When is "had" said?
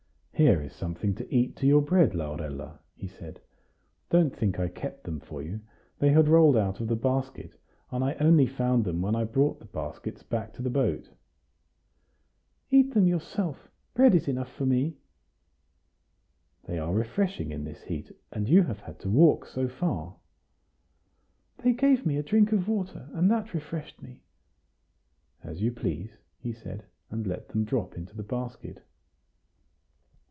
6.09-6.27, 18.79-18.97